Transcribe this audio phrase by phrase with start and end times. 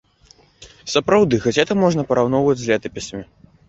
[0.93, 3.25] Сапраўды, газеты можна параўнаць з летапісамі.